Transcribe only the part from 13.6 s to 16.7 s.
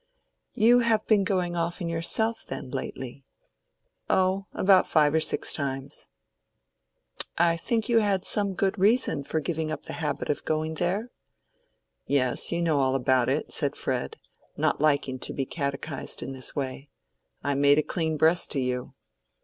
Fred, not liking to be catechised in this